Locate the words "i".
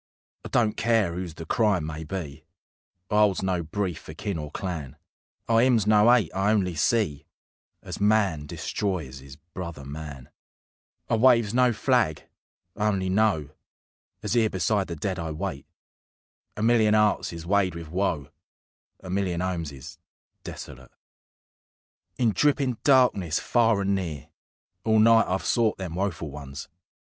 0.43-0.47, 3.11-3.17, 5.47-5.61, 6.33-6.51, 11.07-11.17, 12.75-12.87, 15.19-15.29